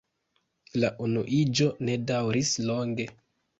[0.83, 3.09] La unuiĝo ne daŭris longe.